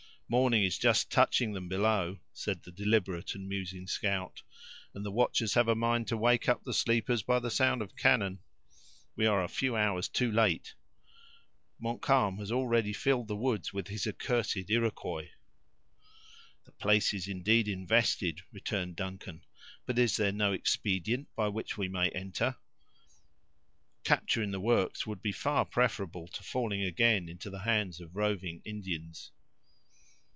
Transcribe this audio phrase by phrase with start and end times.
[0.33, 4.43] "Morning is just touching them below," said the deliberate and musing scout,
[4.93, 7.97] "and the watchers have a mind to wake up the sleepers by the sound of
[7.97, 8.39] cannon.
[9.17, 10.73] We are a few hours too late!
[11.81, 15.31] Montcalm has already filled the woods with his accursed Iroquois."
[16.63, 19.43] "The place is, indeed, invested," returned Duncan;
[19.85, 22.55] "but is there no expedient by which we may enter?
[24.05, 28.15] capture in the works would be far preferable to falling again into the hands of
[28.15, 29.33] roving Indians."